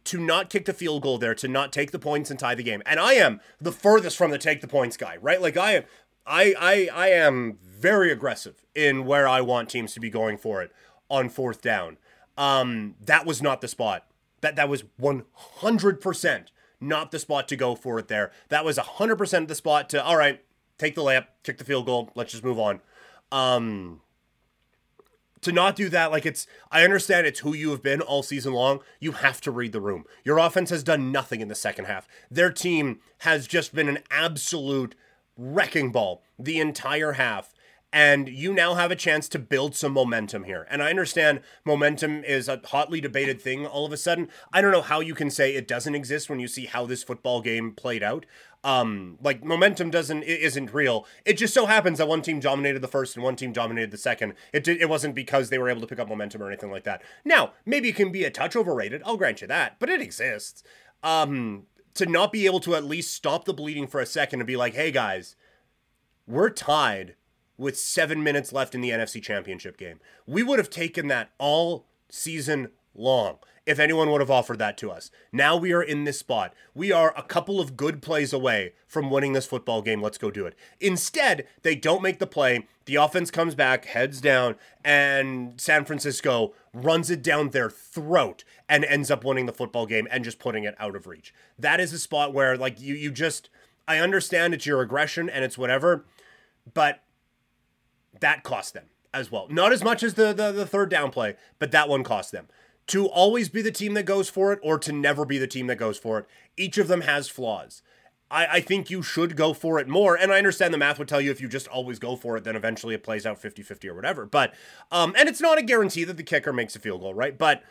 to 0.07 0.19
not 0.19 0.51
kick 0.51 0.65
the 0.65 0.73
field 0.73 1.03
goal 1.03 1.19
there, 1.19 1.35
to 1.35 1.49
not 1.49 1.73
take 1.73 1.91
the 1.91 1.99
points 1.99 2.31
and 2.31 2.39
tie 2.39 2.55
the 2.55 2.63
game. 2.63 2.83
And 2.87 2.99
I 2.99 3.15
am 3.15 3.41
the 3.61 3.73
furthest 3.73 4.17
from 4.17 4.31
the 4.31 4.39
take 4.39 4.61
the 4.61 4.69
points 4.69 4.97
guy, 4.97 5.17
right? 5.21 5.41
Like 5.41 5.57
I 5.57 5.73
am 5.73 5.85
I 6.27 6.55
I 6.59 6.89
I 6.93 7.09
am 7.09 7.59
very 7.63 8.11
aggressive 8.11 8.65
in 8.75 9.05
where 9.05 9.29
I 9.29 9.41
want 9.41 9.71
teams 9.71 9.95
to 9.95 10.01
be 10.01 10.11
going 10.11 10.39
for 10.39 10.63
it 10.63 10.73
on 11.09 11.29
fourth 11.29 11.61
down. 11.61 11.99
Um 12.37 12.95
that 13.05 13.27
was 13.27 13.43
not 13.43 13.61
the 13.61 13.69
spot. 13.69 14.07
That 14.41 14.57
that 14.57 14.69
was 14.69 14.85
100% 15.01 16.47
not 16.79 17.11
the 17.11 17.19
spot 17.19 17.49
to 17.49 17.57
go 17.57 17.75
for 17.75 17.99
it 17.99 18.09
there. 18.09 18.33
That 18.49 18.65
was 18.65 18.79
100% 18.79 19.49
the 19.49 19.55
spot 19.55 19.89
to 19.91 20.03
all 20.03 20.17
right, 20.17 20.43
take 20.79 20.95
the 20.95 21.03
layup, 21.03 21.27
kick 21.43 21.59
the 21.59 21.65
field 21.65 21.87
goal, 21.87 22.11
let's 22.15 22.33
just 22.33 22.45
move 22.45 22.59
on. 22.59 22.81
Um 23.33 24.01
to 25.43 25.53
not 25.53 25.77
do 25.77 25.89
that, 25.89 26.11
like 26.11 26.27
it's, 26.27 26.47
I 26.71 26.85
understand 26.85 27.27
it's 27.27 27.41
who 27.41 27.55
you 27.55 27.71
have 27.71 27.83
been 27.83 28.01
all 28.01 28.23
season 28.23 28.53
long. 28.53 28.81
You 29.01 29.13
have 29.13 29.41
to 29.43 29.51
read 29.51 29.73
the 29.73 29.81
room. 29.81 30.05
Your 30.25 30.39
offense 30.39 30.71
has 30.71 30.83
done 30.83 31.13
nothing 31.13 31.41
in 31.41 31.49
the 31.49 31.55
second 31.55 31.85
half. 31.87 32.09
Their 32.31 32.51
team 32.51 33.01
has 33.19 33.47
just 33.47 33.75
been 33.75 33.89
an 33.89 33.99
absolute 34.11 34.95
wrecking 35.37 35.93
ball 35.93 36.23
the 36.39 36.61
entire 36.61 37.13
half. 37.13 37.55
And 37.97 38.29
you 38.29 38.53
now 38.53 38.75
have 38.75 38.91
a 38.91 38.95
chance 38.95 39.27
to 39.31 39.39
build 39.39 39.75
some 39.75 39.93
momentum 39.93 40.45
here. 40.45 40.67
And 40.69 40.83
I 40.83 40.91
understand 40.91 41.41
momentum 41.65 42.25
is 42.25 42.47
a 42.47 42.61
hotly 42.63 43.01
debated 43.01 43.41
thing 43.41 43.65
all 43.65 43.87
of 43.87 43.93
a 43.93 43.97
sudden. 43.97 44.29
I 44.53 44.61
don't 44.61 44.71
know 44.71 44.83
how 44.83 45.01
you 45.01 45.15
can 45.15 45.31
say 45.31 45.55
it 45.55 45.67
doesn't 45.67 45.95
exist 45.95 46.29
when 46.29 46.39
you 46.39 46.47
see 46.47 46.67
how 46.67 46.85
this 46.85 47.03
football 47.03 47.41
game 47.41 47.73
played 47.73 48.03
out. 48.03 48.27
Um 48.63 49.17
like 49.23 49.43
momentum 49.43 49.89
doesn't 49.89 50.25
isn't 50.25 50.75
real. 50.75 51.07
It 51.25 51.39
just 51.39 51.55
so 51.55 51.65
happens 51.65 51.97
that 51.97 52.07
one 52.07 52.21
team 52.21 52.39
dominated 52.39 52.83
the 52.83 52.87
first 52.87 53.17
and 53.17 53.25
one 53.25 53.35
team 53.35 53.51
dominated 53.51 53.93
the 53.93 53.97
second. 53.97 54.35
It 54.53 54.63
did, 54.63 54.79
it 54.79 54.91
wasn't 54.91 55.15
because 55.15 55.49
they 55.49 55.59
were 55.59 55.71
able 55.71 55.81
to 55.81 55.87
pick 55.87 55.99
up 55.99 56.11
momentum 56.11 56.43
or 56.43 56.49
anything 56.49 56.71
like 56.71 56.85
that. 56.85 57.01
Now 57.25 57.53
maybe 57.65 57.89
it 57.89 57.97
can 57.97 58.13
be 58.13 58.25
a 58.25 58.31
touch 58.31 58.57
overrated. 58.57 59.01
I'll 59.07 59.17
grant 59.17 59.41
you 59.41 59.47
that 59.47 59.81
but 59.81 59.89
it 59.89 60.03
exists. 60.03 60.63
Um 61.03 61.63
to 61.95 62.05
not 62.05 62.31
be 62.31 62.45
able 62.45 62.61
to 62.61 62.75
at 62.75 62.85
least 62.85 63.15
stop 63.15 63.47
the 63.47 63.55
bleeding 63.55 63.87
for 63.87 64.01
a 64.01 64.07
second 64.07 64.41
and 64.41 64.47
be 64.47 64.59
like 64.59 64.75
hey 64.75 64.91
guys 64.91 65.35
we're 66.27 66.51
tied 66.51 67.15
with 67.59 67.79
7 67.79 68.23
minutes 68.23 68.53
left 68.53 68.75
in 68.75 68.81
the 68.81 68.91
NFC 68.91 69.23
championship 69.23 69.77
game 69.77 70.01
we 70.27 70.43
would 70.43 70.59
have 70.59 70.71
taken 70.71 71.09
that 71.09 71.31
all 71.39 71.87
season 72.09 72.69
long 72.95 73.39
if 73.67 73.81
anyone 73.81 74.11
would 74.11 74.21
have 74.21 74.31
offered 74.31 74.61
that 74.61 74.79
to 74.79 74.93
us. 74.93 75.11
Now 75.33 75.57
we 75.57 75.73
are 75.73 75.83
in 75.83 76.05
this 76.05 76.21
spot. 76.21 76.55
We 76.73 76.93
are 76.93 77.13
a 77.17 77.23
couple 77.23 77.61
of 77.61 77.77
good 77.77 78.01
plays 78.01 78.33
away 78.33 78.75
from 78.87 79.11
winning 79.11 79.33
this 79.33 79.45
football 79.45 79.83
game. 79.83 80.01
Let's 80.01 80.19
go 80.19 80.31
do 80.31 80.47
it. 80.47 80.55
Instead, 80.81 81.49
they 81.63 81.75
don't 81.75 82.03
make 82.03 82.21
the 82.21 82.29
play. 82.29 82.69
The 82.85 82.95
offense 82.95 83.33
comes 83.33 83.57
back, 83.57 83.87
heads 83.87 84.21
down, 84.21 84.55
and 84.85 85.61
San 85.61 85.85
Francisco 85.85 86.55
runs 86.73 87.11
it 87.11 87.23
down 87.23 87.51
their 87.51 87.69
throat 87.69 88.45
and 88.69 88.85
ends 88.85 89.11
up 89.11 89.25
winning 89.25 89.47
the 89.47 89.53
football 89.53 89.87
game 89.87 90.07
and 90.13 90.23
just 90.23 90.39
putting 90.39 90.63
it 90.63 90.77
out 90.79 90.95
of 90.95 91.09
reach. 91.09 91.35
That 91.59 91.81
is 91.81 91.93
a 91.93 91.99
spot 91.99 92.33
where, 92.33 92.57
like, 92.57 92.81
you, 92.81 92.95
you 92.95 93.11
just, 93.11 93.51
I 93.89 93.99
understand 93.99 94.55
it's 94.55 94.67
your 94.67 94.81
aggression 94.81 95.29
and 95.29 95.45
it's 95.45 95.59
whatever, 95.59 96.05
but 96.73 97.03
that 98.21 98.43
cost 98.43 98.75
them 98.75 98.87
as 99.13 99.31
well. 99.31 99.47
Not 99.49 99.73
as 99.73 99.83
much 99.83 100.03
as 100.03 100.15
the, 100.15 100.33
the, 100.33 100.53
the 100.53 100.67
third 100.67 100.91
down 100.91 101.11
play, 101.11 101.37
but 101.59 101.71
that 101.71 101.89
one 101.89 102.05
cost 102.05 102.33
them 102.33 102.49
to 102.89 103.07
always 103.07 103.49
be 103.49 103.63
the 103.63 103.73
team 103.73 103.95
that 103.95 104.05
goes 104.05 104.29
for 104.29 104.53
it 104.53 104.61
or 104.63 104.79
to 104.79 104.93
never 104.93 105.25
be 105.25 105.39
the 105.39 105.47
team 105.47 105.67
that 105.67 105.77
goes 105.77 105.99
for 105.99 106.19
it. 106.21 106.27
Each 106.57 106.79
of 106.79 106.89
them 106.89 107.01
has 107.03 107.29
flaws. 107.29 107.83
I, 108.31 108.47
I 108.47 108.61
think 108.61 108.91
you 108.91 109.03
should 109.03 109.37
go 109.37 109.55
for 109.55 109.79
it 109.79 109.89
more. 109.89 110.17
And 110.17 110.33
I 110.33 110.39
understand 110.39 110.73
the 110.73 110.79
math 110.79 110.99
would 110.99 111.09
tell 111.09 111.21
you 111.21 111.31
if 111.31 111.41
you 111.41 111.49
just 111.49 111.69
always 111.69 111.99
go 111.99 112.17
for 112.17 112.37
it, 112.37 112.45
then 112.45 112.57
eventually 112.57 112.95
it 112.95 113.03
plays 113.03 113.27
out 113.27 113.39
50 113.39 113.63
50 113.63 113.89
or 113.89 113.95
whatever. 113.95 114.27
But, 114.27 114.55
um, 114.91 115.15
and 115.19 115.29
it's 115.29 115.41
not 115.41 115.59
a 115.59 115.63
guarantee 115.63 116.05
that 116.05 116.17
the 116.17 116.23
kicker 116.23 116.53
makes 116.53 116.77
a 116.77 116.79
field 116.79 117.01
goal, 117.01 117.15
right? 117.15 117.37
But, 117.37 117.63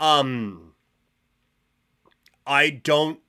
um, 0.00 0.72
I 2.46 2.70
don't 2.70 3.20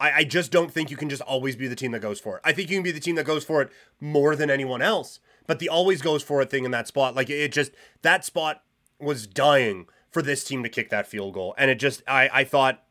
I, 0.00 0.12
I, 0.12 0.24
just 0.24 0.52
don't 0.52 0.72
think 0.72 0.90
you 0.90 0.96
can 0.96 1.08
just 1.08 1.22
always 1.22 1.56
be 1.56 1.66
the 1.66 1.74
team 1.74 1.92
that 1.92 2.00
goes 2.00 2.20
for 2.20 2.36
it. 2.36 2.42
I 2.44 2.52
think 2.52 2.70
you 2.70 2.76
can 2.76 2.82
be 2.84 2.92
the 2.92 3.00
team 3.00 3.16
that 3.16 3.26
goes 3.26 3.44
for 3.44 3.62
it 3.62 3.70
more 4.00 4.36
than 4.36 4.50
anyone 4.50 4.82
else. 4.82 5.20
But 5.46 5.58
the 5.58 5.68
always 5.68 6.02
goes 6.02 6.22
for 6.22 6.40
it 6.42 6.50
thing 6.50 6.64
in 6.64 6.70
that 6.72 6.86
spot, 6.86 7.14
like 7.14 7.30
it 7.30 7.52
just 7.52 7.72
that 8.02 8.24
spot 8.24 8.62
was 9.00 9.26
dying 9.26 9.86
for 10.10 10.22
this 10.22 10.44
team 10.44 10.62
to 10.62 10.68
kick 10.68 10.90
that 10.90 11.06
field 11.06 11.34
goal. 11.34 11.54
And 11.56 11.70
it 11.70 11.76
just 11.76 12.02
I 12.06 12.28
I 12.32 12.44
thought 12.44 12.82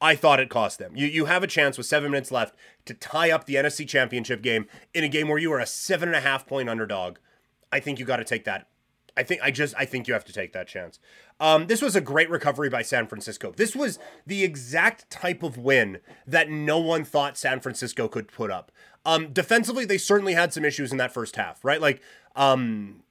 I 0.00 0.14
thought 0.14 0.38
it 0.38 0.48
cost 0.48 0.78
them. 0.78 0.96
You 0.96 1.06
you 1.06 1.24
have 1.24 1.42
a 1.42 1.48
chance 1.48 1.76
with 1.76 1.86
seven 1.86 2.12
minutes 2.12 2.30
left 2.30 2.54
to 2.84 2.94
tie 2.94 3.30
up 3.30 3.46
the 3.46 3.56
NFC 3.56 3.86
championship 3.86 4.42
game 4.42 4.66
in 4.92 5.02
a 5.02 5.08
game 5.08 5.28
where 5.28 5.38
you 5.38 5.52
are 5.52 5.58
a 5.58 5.66
seven 5.66 6.08
and 6.08 6.16
a 6.16 6.20
half 6.20 6.46
point 6.46 6.68
underdog. 6.68 7.18
I 7.72 7.80
think 7.80 7.98
you 7.98 8.04
got 8.04 8.18
to 8.18 8.24
take 8.24 8.44
that. 8.44 8.68
I 9.16 9.22
think 9.22 9.40
I 9.42 9.50
just 9.50 9.74
I 9.76 9.84
think 9.84 10.08
you 10.08 10.14
have 10.14 10.24
to 10.24 10.32
take 10.32 10.52
that 10.52 10.66
chance. 10.66 10.98
Um, 11.40 11.66
this 11.66 11.82
was 11.82 11.96
a 11.96 12.00
great 12.00 12.30
recovery 12.30 12.68
by 12.68 12.82
San 12.82 13.06
Francisco. 13.06 13.52
This 13.56 13.74
was 13.74 13.98
the 14.26 14.44
exact 14.44 15.10
type 15.10 15.42
of 15.42 15.56
win 15.56 15.98
that 16.26 16.48
no 16.50 16.78
one 16.78 17.04
thought 17.04 17.36
San 17.36 17.60
Francisco 17.60 18.08
could 18.08 18.28
put 18.28 18.50
up. 18.50 18.72
Um, 19.04 19.32
defensively, 19.32 19.84
they 19.84 19.98
certainly 19.98 20.34
had 20.34 20.52
some 20.52 20.64
issues 20.64 20.90
in 20.90 20.98
that 20.98 21.12
first 21.12 21.36
half, 21.36 21.64
right? 21.64 21.80
Like, 21.80 22.00
um, 22.34 23.02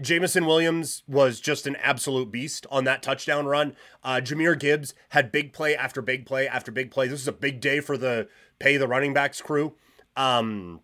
Jameson 0.00 0.44
Williams 0.44 1.04
was 1.06 1.40
just 1.40 1.66
an 1.66 1.76
absolute 1.76 2.32
beast 2.32 2.66
on 2.70 2.84
that 2.84 3.02
touchdown 3.02 3.46
run. 3.46 3.76
Uh, 4.02 4.20
Jahmyr 4.22 4.58
Gibbs 4.58 4.92
had 5.10 5.30
big 5.30 5.52
play 5.52 5.76
after 5.76 6.02
big 6.02 6.26
play 6.26 6.48
after 6.48 6.72
big 6.72 6.90
play. 6.90 7.06
This 7.06 7.20
is 7.20 7.28
a 7.28 7.32
big 7.32 7.60
day 7.60 7.80
for 7.80 7.96
the 7.96 8.28
pay 8.58 8.76
the 8.76 8.88
running 8.88 9.14
backs 9.14 9.40
crew 9.40 9.74
um, 10.16 10.80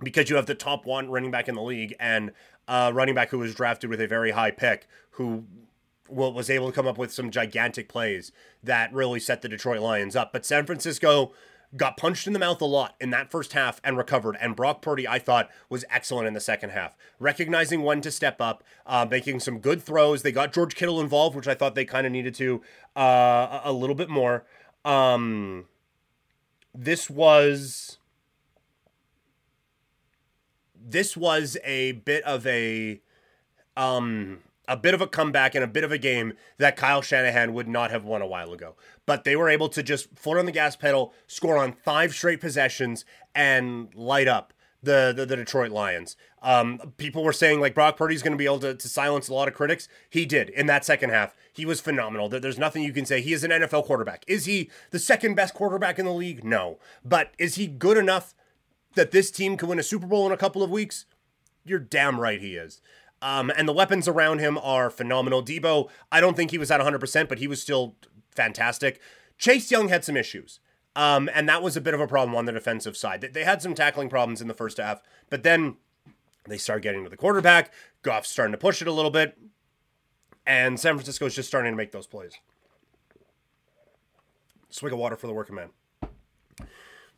because 0.00 0.30
you 0.30 0.36
have 0.36 0.46
the 0.46 0.54
top 0.54 0.86
one 0.86 1.10
running 1.10 1.32
back 1.32 1.48
in 1.48 1.56
the 1.56 1.62
league 1.62 1.94
and 1.98 2.30
a 2.68 2.92
running 2.92 3.14
back 3.14 3.30
who 3.30 3.38
was 3.38 3.54
drafted 3.54 3.90
with 3.90 4.00
a 4.00 4.06
very 4.06 4.32
high 4.32 4.50
pick 4.50 4.86
who 5.10 5.44
was 6.08 6.50
able 6.50 6.66
to 6.66 6.74
come 6.74 6.86
up 6.86 6.98
with 6.98 7.12
some 7.12 7.30
gigantic 7.30 7.88
plays 7.88 8.30
that 8.62 8.92
really 8.92 9.18
set 9.18 9.42
the 9.42 9.48
Detroit 9.48 9.80
Lions 9.80 10.14
up. 10.14 10.32
But 10.32 10.44
San 10.44 10.66
Francisco 10.66 11.32
got 11.76 11.96
punched 11.96 12.26
in 12.26 12.32
the 12.32 12.38
mouth 12.38 12.60
a 12.60 12.66
lot 12.66 12.94
in 13.00 13.10
that 13.10 13.30
first 13.30 13.52
half 13.52 13.80
and 13.82 13.96
recovered. 13.96 14.36
And 14.40 14.54
Brock 14.54 14.80
Purdy, 14.80 15.08
I 15.08 15.18
thought, 15.18 15.50
was 15.68 15.84
excellent 15.90 16.28
in 16.28 16.34
the 16.34 16.40
second 16.40 16.70
half, 16.70 16.96
recognizing 17.18 17.82
when 17.82 18.00
to 18.02 18.10
step 18.10 18.40
up, 18.40 18.62
uh, 18.86 19.06
making 19.10 19.40
some 19.40 19.58
good 19.58 19.82
throws. 19.82 20.22
They 20.22 20.32
got 20.32 20.52
George 20.52 20.74
Kittle 20.74 21.00
involved, 21.00 21.34
which 21.34 21.48
I 21.48 21.54
thought 21.54 21.74
they 21.74 21.84
kind 21.84 22.06
of 22.06 22.12
needed 22.12 22.34
to 22.36 22.62
uh, 22.94 23.60
a 23.64 23.72
little 23.72 23.96
bit 23.96 24.08
more. 24.08 24.44
Um, 24.84 25.66
this 26.74 27.08
was 27.08 27.98
this 30.84 31.16
was 31.16 31.56
a 31.64 31.92
bit 31.92 32.22
of 32.24 32.46
a 32.46 33.00
um 33.76 34.38
a 34.66 34.76
bit 34.76 34.94
of 34.94 35.00
a 35.00 35.06
comeback 35.06 35.54
and 35.54 35.62
a 35.62 35.68
bit 35.68 35.84
of 35.84 35.92
a 35.92 35.98
game 35.98 36.32
that 36.58 36.76
Kyle 36.76 37.02
Shanahan 37.02 37.52
would 37.52 37.68
not 37.68 37.90
have 37.90 38.04
won 38.04 38.22
a 38.22 38.26
while 38.26 38.52
ago. 38.52 38.76
But 39.06 39.24
they 39.24 39.36
were 39.36 39.50
able 39.50 39.68
to 39.68 39.82
just 39.82 40.08
foot 40.16 40.38
on 40.38 40.46
the 40.46 40.52
gas 40.52 40.74
pedal, 40.74 41.12
score 41.26 41.58
on 41.58 41.72
five 41.72 42.14
straight 42.14 42.40
possessions, 42.40 43.04
and 43.34 43.94
light 43.94 44.28
up 44.28 44.52
the 44.82 45.12
the, 45.14 45.26
the 45.26 45.36
Detroit 45.36 45.70
Lions. 45.70 46.16
Um, 46.42 46.92
people 46.96 47.24
were 47.24 47.32
saying 47.32 47.60
like 47.60 47.74
Brock 47.74 47.96
Purdy's 47.96 48.22
going 48.22 48.32
to 48.32 48.38
be 48.38 48.44
able 48.44 48.60
to, 48.60 48.74
to 48.74 48.88
silence 48.88 49.28
a 49.28 49.34
lot 49.34 49.48
of 49.48 49.54
critics. 49.54 49.88
He 50.08 50.24
did 50.26 50.50
in 50.50 50.66
that 50.66 50.84
second 50.84 51.10
half. 51.10 51.34
He 51.52 51.66
was 51.66 51.80
phenomenal. 51.80 52.28
There's 52.28 52.58
nothing 52.58 52.82
you 52.82 52.92
can 52.92 53.06
say. 53.06 53.20
He 53.20 53.32
is 53.32 53.44
an 53.44 53.50
NFL 53.50 53.84
quarterback. 53.84 54.24
Is 54.26 54.44
he 54.46 54.70
the 54.90 54.98
second 54.98 55.34
best 55.34 55.54
quarterback 55.54 55.98
in 55.98 56.04
the 56.04 56.12
league? 56.12 56.44
No. 56.44 56.78
But 57.04 57.32
is 57.38 57.54
he 57.54 57.66
good 57.66 57.96
enough 57.96 58.34
that 58.94 59.10
this 59.10 59.30
team 59.30 59.56
can 59.56 59.68
win 59.68 59.78
a 59.78 59.82
Super 59.82 60.06
Bowl 60.06 60.26
in 60.26 60.32
a 60.32 60.36
couple 60.36 60.62
of 60.62 60.70
weeks? 60.70 61.06
You're 61.64 61.78
damn 61.78 62.20
right 62.20 62.40
he 62.40 62.56
is. 62.56 62.80
Um, 63.22 63.50
and 63.56 63.66
the 63.66 63.72
weapons 63.72 64.06
around 64.06 64.40
him 64.40 64.58
are 64.58 64.90
phenomenal. 64.90 65.42
Deebo, 65.42 65.88
I 66.12 66.20
don't 66.20 66.36
think 66.36 66.50
he 66.50 66.58
was 66.58 66.70
at 66.70 66.80
100%, 66.80 67.28
but 67.28 67.38
he 67.38 67.46
was 67.46 67.62
still 67.62 67.96
fantastic. 68.34 69.00
Chase 69.38 69.70
Young 69.70 69.88
had 69.88 70.04
some 70.04 70.16
issues. 70.16 70.60
Um, 70.96 71.28
and 71.34 71.48
that 71.48 71.62
was 71.62 71.76
a 71.76 71.80
bit 71.80 71.94
of 71.94 72.00
a 72.00 72.06
problem 72.06 72.36
on 72.36 72.44
the 72.44 72.52
defensive 72.52 72.96
side. 72.96 73.20
They 73.32 73.44
had 73.44 73.62
some 73.62 73.74
tackling 73.74 74.08
problems 74.08 74.40
in 74.40 74.46
the 74.48 74.54
first 74.54 74.76
half, 74.76 75.02
but 75.28 75.42
then 75.42 75.76
they 76.46 76.58
start 76.58 76.82
getting 76.82 77.02
to 77.04 77.10
the 77.10 77.16
quarterback. 77.16 77.72
Goff's 78.02 78.28
starting 78.28 78.52
to 78.52 78.58
push 78.58 78.80
it 78.80 78.88
a 78.88 78.92
little 78.92 79.10
bit. 79.10 79.36
And 80.46 80.78
San 80.78 80.94
Francisco 80.94 81.26
is 81.26 81.34
just 81.34 81.48
starting 81.48 81.72
to 81.72 81.76
make 81.76 81.92
those 81.92 82.06
plays. 82.06 82.34
Swig 84.68 84.92
of 84.92 84.98
water 84.98 85.16
for 85.16 85.26
the 85.26 85.32
working 85.32 85.56
man. 85.56 85.70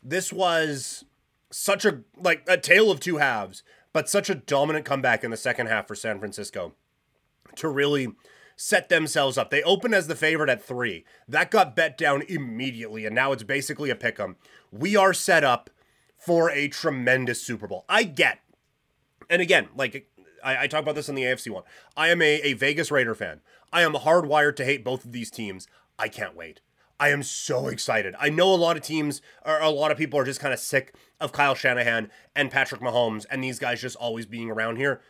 This 0.03 0.33
was 0.33 1.05
such 1.51 1.85
a 1.85 2.03
like 2.17 2.43
a 2.47 2.57
tale 2.57 2.91
of 2.91 3.01
two 3.01 3.19
halves, 3.19 3.63
but 3.93 4.09
such 4.09 4.29
a 4.29 4.35
dominant 4.35 4.85
comeback 4.85 5.25
in 5.25 5.31
the 5.31 5.37
second 5.37 5.67
half 5.67 5.87
for 5.87 5.95
San 5.95 6.19
Francisco 6.19 6.75
to 7.57 7.69
really 7.69 8.09
set 8.57 8.89
themselves 8.89 9.37
up. 9.39 9.51
They 9.51 9.63
opened 9.63 9.95
as 9.95 10.07
the 10.07 10.17
favorite 10.17 10.51
at 10.51 10.63
three. 10.63 11.05
That 11.29 11.51
got 11.51 11.77
bet 11.77 11.97
down 11.99 12.23
immediately, 12.23 13.07
and 13.07 13.15
now 13.15 13.33
it's 13.33 13.43
basically 13.43 13.91
a 13.91 13.97
pick 13.97 14.19
'em. 14.19 14.37
We 14.73 14.97
are 14.97 15.13
set 15.13 15.45
up 15.45 15.71
for 16.17 16.51
a 16.51 16.69
tremendous 16.69 17.43
Super 17.43 17.67
Bowl. 17.67 17.85
I 17.89 18.03
get, 18.03 18.41
and 19.29 19.43
again, 19.43 19.69
like 19.77 20.09
I, 20.43 20.65
I 20.65 20.67
talk 20.67 20.83
about 20.83 20.95
this 20.95 21.09
in 21.09 21.15
the 21.15 21.25
AFC 21.25 21.51
one. 21.51 21.65
I 21.97 22.09
am 22.09 22.23
a, 22.23 22.41
a 22.43 22.53
Vegas 22.55 22.91
Raider 22.91 23.15
fan. 23.15 23.41
I 23.73 23.83
am 23.83 23.93
hardwired 23.93 24.57
to 24.57 24.65
hate 24.65 24.85
both 24.85 25.05
of 25.05 25.13
these 25.13 25.31
teams. 25.31 25.69
I 25.99 26.09
can't 26.09 26.37
wait. 26.37 26.61
I 26.99 27.11
am 27.11 27.23
so 27.23 27.69
excited. 27.69 28.15
I 28.19 28.31
know 28.31 28.53
a 28.53 28.57
lot 28.57 28.77
of 28.77 28.83
teams 28.83 29.21
or 29.45 29.61
a 29.61 29.71
lot 29.71 29.91
of 29.91 29.99
people 29.99 30.19
are 30.19 30.25
just 30.25 30.41
kind 30.41 30.55
of 30.55 30.61
sick 30.61 30.95
of 31.21 31.33
Kyle 31.33 31.55
Shanahan 31.55 32.11
and 32.35 32.51
Patrick 32.51 32.81
Mahomes 32.81 33.27
and 33.31 33.45
these 33.45 33.59
guys 33.59 33.83
just 33.83 33.97
always 33.97 34.27
being 34.27 34.51
around 34.51 34.77
here. 34.77 35.03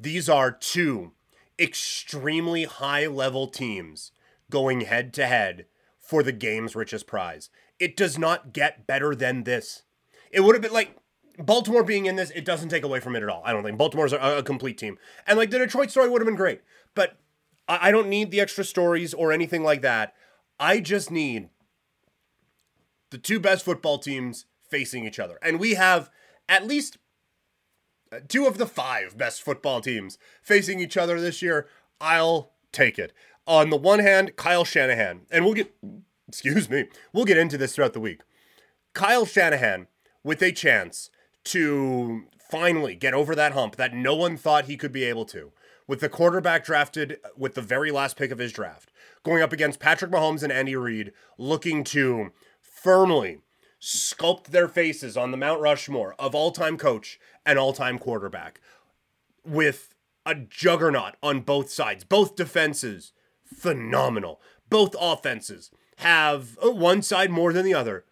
These 0.00 0.28
are 0.28 0.50
two 0.50 1.12
extremely 1.58 2.64
high 2.64 3.06
level 3.06 3.46
teams 3.46 4.10
going 4.50 4.82
head 4.82 5.14
to 5.14 5.26
head 5.26 5.66
for 6.00 6.22
the 6.22 6.32
game's 6.32 6.74
richest 6.74 7.06
prize. 7.06 7.50
It 7.78 7.96
does 7.96 8.18
not 8.18 8.52
get 8.52 8.86
better 8.86 9.14
than 9.14 9.44
this. 9.44 9.84
It 10.30 10.40
would 10.40 10.54
have 10.54 10.62
been 10.62 10.72
like 10.72 10.96
Baltimore 11.38 11.82
being 11.82 12.06
in 12.06 12.16
this, 12.16 12.30
it 12.30 12.44
doesn't 12.44 12.68
take 12.68 12.84
away 12.84 13.00
from 13.00 13.16
it 13.16 13.22
at 13.22 13.28
all. 13.28 13.42
I 13.44 13.52
don't 13.52 13.64
think 13.64 13.78
Baltimore's 13.78 14.12
a, 14.12 14.38
a 14.38 14.42
complete 14.42 14.78
team. 14.78 14.98
And 15.26 15.38
like 15.38 15.50
the 15.50 15.58
Detroit 15.58 15.90
story 15.90 16.08
would 16.08 16.20
have 16.20 16.26
been 16.26 16.36
great, 16.36 16.60
but 16.94 17.16
I, 17.68 17.88
I 17.88 17.90
don't 17.90 18.08
need 18.08 18.30
the 18.30 18.40
extra 18.40 18.64
stories 18.64 19.14
or 19.14 19.32
anything 19.32 19.62
like 19.62 19.82
that. 19.82 20.14
I 20.58 20.80
just 20.80 21.10
need 21.10 21.48
the 23.10 23.18
two 23.18 23.40
best 23.40 23.64
football 23.64 23.98
teams 23.98 24.46
facing 24.68 25.06
each 25.06 25.18
other. 25.18 25.38
And 25.42 25.60
we 25.60 25.74
have 25.74 26.10
at 26.48 26.66
least 26.66 26.98
uh, 28.12 28.20
two 28.26 28.46
of 28.46 28.58
the 28.58 28.66
five 28.66 29.16
best 29.16 29.42
football 29.42 29.80
teams 29.80 30.18
facing 30.42 30.80
each 30.80 30.96
other 30.96 31.20
this 31.20 31.42
year. 31.42 31.68
I'll 32.00 32.52
take 32.72 32.98
it. 32.98 33.12
On 33.46 33.70
the 33.70 33.76
one 33.76 34.00
hand, 34.00 34.36
Kyle 34.36 34.64
Shanahan, 34.64 35.22
and 35.30 35.44
we'll 35.44 35.54
get, 35.54 35.74
excuse 36.28 36.68
me, 36.68 36.88
we'll 37.12 37.24
get 37.24 37.38
into 37.38 37.58
this 37.58 37.74
throughout 37.74 37.92
the 37.92 38.00
week. 38.00 38.22
Kyle 38.94 39.26
Shanahan 39.26 39.88
with 40.22 40.42
a 40.42 40.52
chance 40.52 41.10
to 41.44 42.24
finally 42.38 42.94
get 42.94 43.14
over 43.14 43.34
that 43.34 43.52
hump 43.52 43.76
that 43.76 43.94
no 43.94 44.14
one 44.14 44.36
thought 44.36 44.66
he 44.66 44.76
could 44.76 44.92
be 44.92 45.04
able 45.04 45.24
to, 45.26 45.52
with 45.86 46.00
the 46.00 46.08
quarterback 46.08 46.64
drafted 46.64 47.18
with 47.36 47.54
the 47.54 47.62
very 47.62 47.90
last 47.90 48.16
pick 48.16 48.30
of 48.30 48.38
his 48.38 48.52
draft, 48.52 48.90
going 49.22 49.42
up 49.42 49.52
against 49.52 49.80
Patrick 49.80 50.10
Mahomes 50.10 50.42
and 50.42 50.52
Andy 50.52 50.76
Reid, 50.76 51.12
looking 51.38 51.84
to 51.84 52.32
firmly 52.60 53.40
sculpt 53.80 54.46
their 54.46 54.68
faces 54.68 55.16
on 55.16 55.30
the 55.30 55.36
Mount 55.36 55.60
Rushmore 55.60 56.14
of 56.18 56.34
all 56.34 56.50
time 56.50 56.78
coach 56.78 57.18
and 57.44 57.58
all 57.58 57.72
time 57.72 57.98
quarterback, 57.98 58.60
with 59.44 59.94
a 60.24 60.34
juggernaut 60.34 61.16
on 61.22 61.40
both 61.40 61.70
sides, 61.70 62.04
both 62.04 62.36
defenses, 62.36 63.12
phenomenal. 63.44 64.40
Both 64.70 64.96
offenses 64.98 65.70
have 65.98 66.58
uh, 66.64 66.70
one 66.70 67.02
side 67.02 67.30
more 67.30 67.52
than 67.52 67.64
the 67.64 67.74
other 67.74 68.04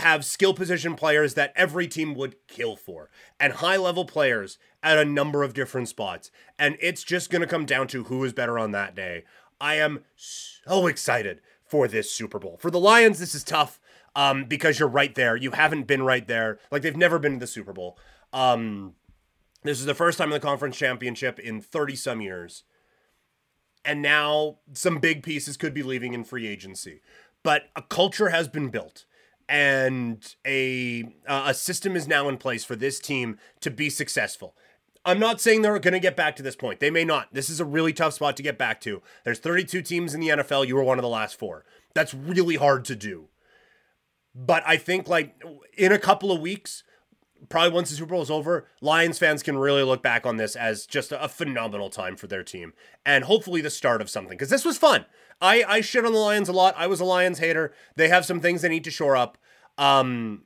have 0.00 0.24
skill 0.24 0.54
position 0.54 0.94
players 0.94 1.34
that 1.34 1.52
every 1.56 1.86
team 1.86 2.14
would 2.14 2.36
kill 2.46 2.76
for 2.76 3.10
and 3.38 3.54
high 3.54 3.76
level 3.76 4.04
players 4.04 4.58
at 4.82 4.98
a 4.98 5.04
number 5.04 5.42
of 5.42 5.54
different 5.54 5.88
spots. 5.88 6.30
And 6.58 6.76
it's 6.80 7.02
just 7.02 7.30
going 7.30 7.42
to 7.42 7.48
come 7.48 7.66
down 7.66 7.86
to 7.88 8.04
who 8.04 8.24
is 8.24 8.32
better 8.32 8.58
on 8.58 8.72
that 8.72 8.94
day. 8.94 9.24
I 9.60 9.74
am 9.74 10.04
so 10.16 10.86
excited 10.86 11.40
for 11.64 11.86
this 11.86 12.10
Super 12.10 12.38
Bowl. 12.38 12.56
For 12.58 12.70
the 12.70 12.80
Lions, 12.80 13.18
this 13.18 13.34
is 13.34 13.44
tough 13.44 13.80
um, 14.16 14.44
because 14.44 14.78
you're 14.78 14.88
right 14.88 15.14
there. 15.14 15.36
You 15.36 15.52
haven't 15.52 15.86
been 15.86 16.02
right 16.02 16.26
there. 16.26 16.58
Like 16.70 16.82
they've 16.82 16.96
never 16.96 17.18
been 17.18 17.34
to 17.34 17.38
the 17.40 17.46
Super 17.46 17.72
Bowl. 17.72 17.98
Um, 18.32 18.94
this 19.62 19.78
is 19.78 19.86
the 19.86 19.94
first 19.94 20.18
time 20.18 20.28
in 20.28 20.32
the 20.32 20.40
conference 20.40 20.76
championship 20.76 21.38
in 21.38 21.60
30 21.60 21.96
some 21.96 22.20
years. 22.20 22.64
And 23.84 24.02
now 24.02 24.58
some 24.72 24.98
big 24.98 25.22
pieces 25.22 25.56
could 25.56 25.74
be 25.74 25.82
leaving 25.82 26.14
in 26.14 26.24
free 26.24 26.46
agency. 26.46 27.00
But 27.42 27.70
a 27.76 27.82
culture 27.82 28.30
has 28.30 28.48
been 28.48 28.68
built 28.68 29.04
and 29.50 30.36
a 30.46 31.02
uh, 31.26 31.46
a 31.48 31.54
system 31.54 31.96
is 31.96 32.06
now 32.06 32.28
in 32.28 32.38
place 32.38 32.64
for 32.64 32.76
this 32.76 33.00
team 33.00 33.36
to 33.60 33.70
be 33.70 33.90
successful. 33.90 34.54
I'm 35.04 35.18
not 35.18 35.40
saying 35.40 35.62
they're 35.62 35.78
going 35.80 35.92
to 35.94 36.00
get 36.00 36.16
back 36.16 36.36
to 36.36 36.42
this 36.42 36.54
point. 36.54 36.78
They 36.78 36.90
may 36.90 37.04
not. 37.04 37.28
This 37.32 37.50
is 37.50 37.58
a 37.58 37.64
really 37.64 37.92
tough 37.92 38.14
spot 38.14 38.36
to 38.36 38.42
get 38.42 38.58
back 38.58 38.80
to. 38.82 39.02
There's 39.24 39.38
32 39.40 39.82
teams 39.82 40.14
in 40.14 40.20
the 40.20 40.28
NFL. 40.28 40.68
You 40.68 40.76
were 40.76 40.84
one 40.84 40.98
of 40.98 41.02
the 41.02 41.08
last 41.08 41.36
four. 41.36 41.64
That's 41.94 42.14
really 42.14 42.56
hard 42.56 42.84
to 42.84 42.94
do. 42.94 43.28
But 44.34 44.62
I 44.66 44.76
think 44.76 45.08
like 45.08 45.42
in 45.76 45.90
a 45.90 45.98
couple 45.98 46.30
of 46.30 46.40
weeks, 46.40 46.84
probably 47.48 47.72
once 47.72 47.90
the 47.90 47.96
Super 47.96 48.10
Bowl 48.10 48.22
is 48.22 48.30
over, 48.30 48.66
Lions 48.80 49.18
fans 49.18 49.42
can 49.42 49.58
really 49.58 49.82
look 49.82 50.02
back 50.02 50.26
on 50.26 50.36
this 50.36 50.56
as 50.56 50.86
just 50.86 51.12
a 51.12 51.28
phenomenal 51.28 51.90
time 51.90 52.16
for 52.16 52.26
their 52.26 52.42
team 52.44 52.72
and 53.04 53.24
hopefully 53.24 53.60
the 53.60 53.70
start 53.70 54.00
of 54.00 54.10
something 54.10 54.36
because 54.36 54.50
this 54.50 54.64
was 54.64 54.78
fun. 54.78 55.06
I 55.40 55.64
I 55.66 55.80
shit 55.80 56.04
on 56.04 56.12
the 56.12 56.18
Lions 56.18 56.48
a 56.48 56.52
lot. 56.52 56.74
I 56.76 56.86
was 56.86 57.00
a 57.00 57.04
Lions 57.04 57.38
hater. 57.38 57.72
They 57.96 58.08
have 58.08 58.26
some 58.26 58.40
things 58.40 58.62
they 58.62 58.68
need 58.68 58.84
to 58.84 58.90
shore 58.90 59.16
up. 59.16 59.38
Um, 59.78 60.44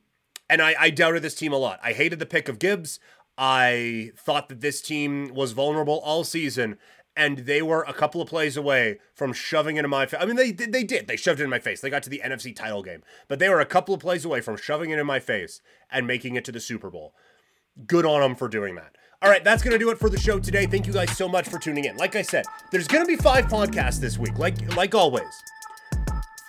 and 0.49 0.63
I, 0.63 0.75
I 0.79 0.91
doubted 0.91 1.23
this 1.23 1.35
team 1.35 1.53
a 1.53 1.59
lot. 1.59 1.81
I 1.83 1.93
hated 1.93 2.19
the 2.19 2.27
pick 2.27 2.49
of 2.49 2.59
Gibbs. 2.59 3.01
I 3.37 4.13
thought 4.17 4.49
that 4.49 4.61
this 4.61 4.81
team 4.81 5.33
was 5.35 5.53
vulnerable 5.53 5.99
all 6.05 6.23
season, 6.23 6.79
and 7.17 7.39
they 7.39 7.63
were 7.63 7.83
a 7.83 7.93
couple 7.93 8.21
of 8.21 8.29
plays 8.29 8.57
away 8.57 8.99
from 9.15 9.33
shoving 9.33 9.77
it 9.77 9.85
in 9.85 9.91
my 9.91 10.07
face. 10.07 10.21
I 10.21 10.27
mean, 10.27 10.37
they 10.37 10.53
did. 10.53 10.73
They 10.73 10.85
did. 10.85 11.07
They 11.07 11.17
shoved 11.17 11.41
it 11.41 11.45
in 11.45 11.51
my 11.51 11.59
face. 11.59 11.81
They 11.81 11.91
got 11.91 12.03
to 12.05 12.11
the 12.11 12.23
NFC 12.25 12.55
title 12.55 12.83
game, 12.83 13.03
but 13.29 13.39
they 13.39 13.49
were 13.49 13.61
a 13.61 13.67
couple 13.67 13.95
of 13.95 14.01
plays 14.01 14.25
away 14.25 14.41
from 14.41 14.57
shoving 14.57 14.91
it 14.91 14.99
in 14.99 15.07
my 15.07 15.21
face 15.21 15.61
and 15.91 16.07
making 16.07 16.37
it 16.37 16.45
to 16.47 16.53
the 16.53 16.61
Super 16.61 16.91
Bowl. 16.91 17.15
Good 17.87 18.07
on 18.07 18.21
them 18.21 18.35
for 18.35 18.49
doing 18.49 18.75
that. 18.77 18.97
All 19.23 19.31
right, 19.31 19.43
that's 19.43 19.63
going 19.63 19.73
to 19.73 19.79
do 19.79 19.91
it 19.91 19.99
for 19.99 20.11
the 20.11 20.19
show 20.19 20.39
today. 20.39 20.67
Thank 20.67 20.87
you 20.87 20.93
guys 20.93 21.17
so 21.17 21.29
much 21.29 21.49
for 21.49 21.59
tuning 21.59 21.85
in. 21.85 21.97
Like 21.97 22.15
I 22.15 22.23
said, 22.23 22.45
there's 22.71 22.89
going 22.89 23.05
to 23.05 23.09
be 23.09 23.17
five 23.17 23.47
podcasts 23.47 23.99
this 23.99 24.19
week, 24.19 24.39
like 24.39 24.77
like 24.77 24.95
always. 24.95 25.43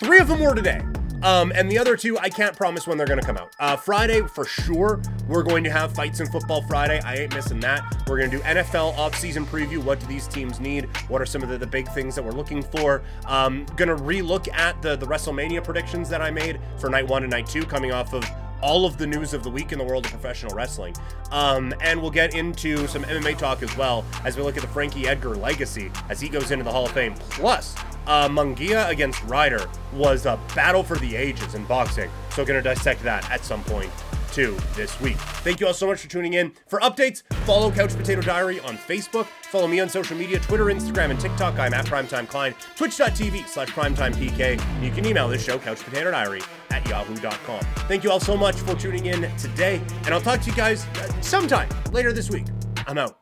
Three 0.03 0.19
of 0.19 0.27
them 0.27 0.41
were 0.41 0.53
today. 0.53 0.81
Um, 1.23 1.51
and 1.55 1.71
the 1.71 1.77
other 1.77 1.95
two, 1.97 2.17
I 2.17 2.29
can't 2.29 2.55
promise 2.55 2.87
when 2.87 2.97
they're 2.97 3.07
going 3.07 3.19
to 3.19 3.25
come 3.25 3.37
out. 3.37 3.53
Uh, 3.59 3.75
Friday, 3.75 4.21
for 4.21 4.45
sure, 4.45 5.01
we're 5.27 5.43
going 5.43 5.63
to 5.63 5.71
have 5.71 5.93
Fights 5.93 6.19
in 6.19 6.27
Football 6.27 6.61
Friday. 6.63 6.99
I 7.03 7.15
ain't 7.15 7.33
missing 7.33 7.59
that. 7.61 7.83
We're 8.07 8.19
going 8.19 8.31
to 8.31 8.37
do 8.37 8.43
NFL 8.43 8.95
offseason 8.95 9.45
preview. 9.45 9.83
What 9.83 9.99
do 9.99 10.05
these 10.07 10.27
teams 10.27 10.59
need? 10.59 10.85
What 11.07 11.21
are 11.21 11.25
some 11.25 11.43
of 11.43 11.49
the, 11.49 11.57
the 11.57 11.67
big 11.67 11.87
things 11.89 12.15
that 12.15 12.23
we're 12.23 12.31
looking 12.31 12.61
for? 12.61 13.01
Um, 13.25 13.65
going 13.75 13.89
to 13.89 13.95
relook 13.95 14.51
at 14.53 14.81
the, 14.81 14.95
the 14.95 15.05
WrestleMania 15.05 15.63
predictions 15.63 16.09
that 16.09 16.21
I 16.21 16.31
made 16.31 16.59
for 16.77 16.89
night 16.89 17.07
one 17.07 17.23
and 17.23 17.31
night 17.31 17.47
two, 17.47 17.63
coming 17.63 17.91
off 17.91 18.13
of 18.13 18.23
all 18.65 18.83
of 18.83 18.97
the 18.97 19.05
news 19.05 19.35
of 19.35 19.43
the 19.43 19.49
week 19.49 19.71
in 19.71 19.77
the 19.77 19.83
world 19.83 20.05
of 20.05 20.11
professional 20.11 20.55
wrestling. 20.55 20.95
Um, 21.31 21.71
and 21.81 22.01
we'll 22.01 22.09
get 22.09 22.33
into 22.33 22.87
some 22.87 23.03
MMA 23.03 23.37
talk 23.37 23.61
as 23.61 23.77
well 23.77 24.03
as 24.23 24.37
we 24.37 24.41
look 24.41 24.57
at 24.57 24.63
the 24.63 24.67
Frankie 24.69 25.07
Edgar 25.07 25.35
legacy 25.35 25.91
as 26.09 26.19
he 26.19 26.27
goes 26.27 26.49
into 26.49 26.63
the 26.63 26.71
Hall 26.71 26.87
of 26.87 26.91
Fame. 26.91 27.13
Plus, 27.29 27.75
uh, 28.07 28.27
Munguia 28.27 28.89
against 28.89 29.23
Ryder 29.25 29.67
was 29.93 30.25
a 30.25 30.39
battle 30.55 30.83
for 30.83 30.97
the 30.97 31.15
ages 31.15 31.53
in 31.53 31.63
boxing. 31.65 32.09
So, 32.31 32.43
going 32.43 32.61
to 32.61 32.67
dissect 32.67 33.03
that 33.03 33.29
at 33.29 33.45
some 33.45 33.63
point 33.65 33.91
too 34.35 34.57
this 34.75 34.99
week. 34.99 35.15
Thank 35.45 35.61
you 35.61 35.67
all 35.67 35.73
so 35.73 35.87
much 35.87 36.01
for 36.01 36.09
tuning 36.09 36.33
in. 36.33 36.51
For 36.67 36.79
updates, 36.79 37.23
follow 37.45 37.71
Couch 37.71 37.95
Potato 37.95 38.21
Diary 38.21 38.59
on 38.61 38.77
Facebook. 38.77 39.27
Follow 39.49 39.67
me 39.67 39.79
on 39.79 39.87
social 39.87 40.17
media 40.17 40.39
Twitter, 40.39 40.65
Instagram, 40.65 41.11
and 41.11 41.19
TikTok. 41.19 41.57
I'm 41.57 41.73
at 41.73 41.85
Primetime 41.85 42.27
Klein. 42.27 42.53
Twitch.tv 42.75 43.47
slash 43.47 43.69
PrimetimePK. 43.69 44.83
You 44.83 44.91
can 44.91 45.05
email 45.05 45.29
this 45.29 45.43
show, 45.43 45.57
Couch 45.57 45.79
Potato 45.79 46.11
Diary, 46.11 46.41
at 46.71 46.87
yahoo.com. 46.87 47.59
Thank 47.87 48.03
you 48.03 48.11
all 48.11 48.19
so 48.19 48.37
much 48.37 48.55
for 48.55 48.75
tuning 48.75 49.05
in 49.07 49.21
today. 49.37 49.81
And 50.05 50.13
I'll 50.13 50.21
talk 50.21 50.41
to 50.41 50.49
you 50.49 50.55
guys 50.55 50.85
sometime 51.21 51.69
later 51.91 52.11
this 52.13 52.29
week. 52.29 52.45
I'm 52.87 52.97
out. 52.97 53.17